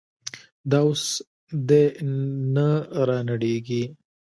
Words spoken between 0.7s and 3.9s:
اوس دې نه رانړېږي.